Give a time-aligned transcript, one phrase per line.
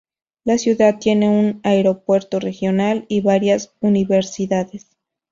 [0.45, 4.87] La ciudad tiene un aeropuerto regional y varias universidades.